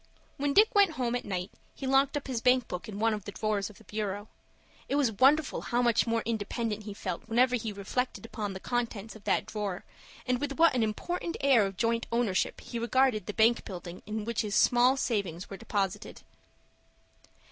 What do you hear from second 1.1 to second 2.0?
at night he